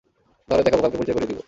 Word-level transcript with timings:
তাহলে 0.49 0.63
দেখাব, 0.63 0.79
কালকে 0.81 0.97
পরিচয় 0.97 1.15
করিয়ে 1.15 1.29
দিব। 1.29 1.39